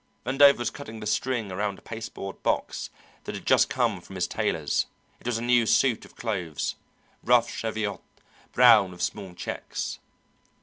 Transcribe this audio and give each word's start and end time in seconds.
Vandover 0.25 0.57
was 0.57 0.71
cutting 0.71 0.99
the 0.99 1.05
string 1.05 1.51
around 1.51 1.77
a 1.77 1.81
pasteboard 1.83 2.41
box 2.41 2.89
that 3.25 3.35
had 3.35 3.45
just 3.45 3.69
come 3.69 4.01
from 4.01 4.15
his 4.15 4.25
tailor's; 4.25 4.87
it 5.19 5.27
was 5.27 5.37
a 5.37 5.43
new 5.43 5.67
suit 5.67 6.05
of 6.05 6.15
clothes, 6.15 6.73
rough 7.23 7.47
cheviot, 7.55 7.99
brown 8.51 8.89
with 8.93 9.01
small 9.03 9.35
checks. 9.35 9.99